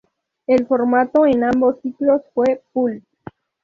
El 0.47 0.65
formato 0.65 1.27
en 1.27 1.43
ambos 1.43 1.79
ciclos 1.83 2.23
fue 2.33 2.63
"pulp". 2.73 3.03